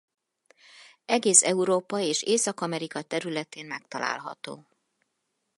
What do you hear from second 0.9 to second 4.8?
Egész Európa és Észak-Amerika területén megtalálható.